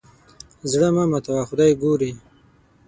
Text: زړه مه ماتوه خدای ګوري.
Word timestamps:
زړه 0.71 0.87
مه 0.95 1.03
ماتوه 1.11 1.43
خدای 1.49 1.71
ګوري. 1.81 2.11